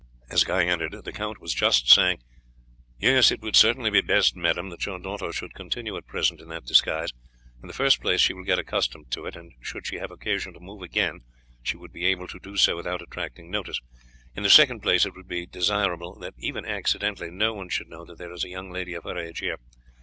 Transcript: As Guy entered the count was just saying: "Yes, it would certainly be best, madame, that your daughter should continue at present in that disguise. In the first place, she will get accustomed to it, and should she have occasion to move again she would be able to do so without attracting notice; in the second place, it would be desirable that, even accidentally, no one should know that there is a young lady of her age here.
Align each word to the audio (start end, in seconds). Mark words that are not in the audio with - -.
As 0.31 0.43
Guy 0.43 0.65
entered 0.65 0.95
the 1.03 1.11
count 1.13 1.39
was 1.39 1.53
just 1.53 1.87
saying: 1.87 2.23
"Yes, 2.97 3.29
it 3.29 3.39
would 3.41 3.55
certainly 3.55 3.91
be 3.91 4.01
best, 4.01 4.35
madame, 4.35 4.71
that 4.71 4.83
your 4.83 4.97
daughter 4.97 5.31
should 5.31 5.53
continue 5.53 5.95
at 5.95 6.07
present 6.07 6.41
in 6.41 6.49
that 6.49 6.65
disguise. 6.65 7.11
In 7.61 7.67
the 7.67 7.73
first 7.75 8.01
place, 8.01 8.19
she 8.19 8.33
will 8.33 8.41
get 8.43 8.57
accustomed 8.57 9.11
to 9.11 9.27
it, 9.27 9.35
and 9.35 9.53
should 9.61 9.85
she 9.85 9.97
have 9.97 10.09
occasion 10.09 10.53
to 10.55 10.59
move 10.59 10.81
again 10.81 11.19
she 11.61 11.77
would 11.77 11.93
be 11.93 12.05
able 12.07 12.27
to 12.29 12.39
do 12.39 12.57
so 12.57 12.75
without 12.75 13.03
attracting 13.03 13.51
notice; 13.51 13.79
in 14.35 14.41
the 14.41 14.49
second 14.49 14.79
place, 14.81 15.05
it 15.05 15.15
would 15.15 15.27
be 15.27 15.45
desirable 15.45 16.17
that, 16.17 16.33
even 16.39 16.65
accidentally, 16.65 17.29
no 17.29 17.53
one 17.53 17.69
should 17.69 17.87
know 17.87 18.03
that 18.03 18.17
there 18.17 18.33
is 18.33 18.43
a 18.43 18.49
young 18.49 18.71
lady 18.71 18.95
of 18.95 19.03
her 19.03 19.15
age 19.19 19.37
here. 19.37 19.57